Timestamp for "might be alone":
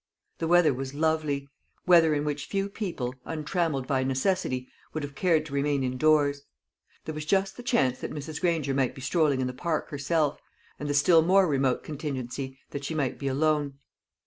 12.95-13.77